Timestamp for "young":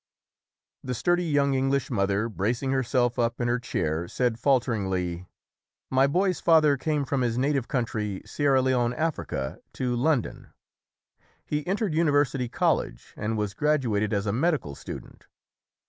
1.25-1.53